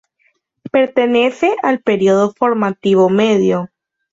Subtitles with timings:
[0.71, 3.69] Pertenece al periodo Formativo Medio.